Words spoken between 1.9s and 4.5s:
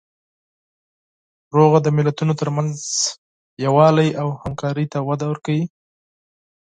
ملتونو تر منځ اتحاد او